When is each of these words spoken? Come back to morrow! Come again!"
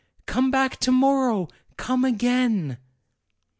Come 0.25 0.49
back 0.49 0.77
to 0.77 0.91
morrow! 0.91 1.47
Come 1.77 2.03
again!" 2.05 2.79